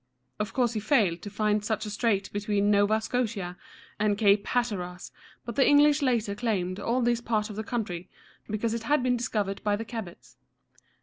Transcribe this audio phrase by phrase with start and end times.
[0.39, 3.55] Of course he failed to find such a strait between Nova Scotia
[3.99, 5.11] and Cape Hat´ter as,
[5.45, 8.09] but the English later claimed all this part of the country,
[8.49, 10.37] because it had been discovered by the Cabots.